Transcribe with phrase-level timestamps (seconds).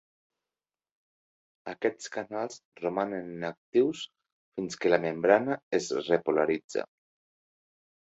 [1.73, 4.01] Aquests canals romanen inactius
[4.61, 6.87] fins que la membrana es repolaritza.